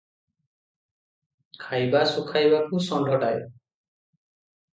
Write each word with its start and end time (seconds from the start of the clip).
ଖାଇବା 1.65 2.01
ଖୁଆଇବାକୁ 2.31 2.81
ଷଣ୍ଢଟାଏ। 2.87 3.37